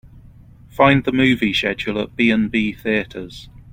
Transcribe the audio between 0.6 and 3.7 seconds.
Find the movie schedule at B&B Theatres.